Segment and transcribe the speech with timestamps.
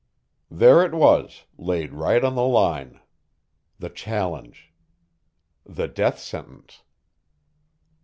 [0.49, 3.01] There it was, laid right on the line.
[3.77, 4.73] The challenge
[5.63, 6.81] The death sentence.